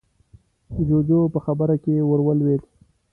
[0.87, 2.61] جُوجُو په خبره کې ورولوېد: